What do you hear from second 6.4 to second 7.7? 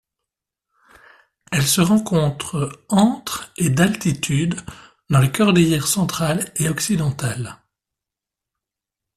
et occidentale.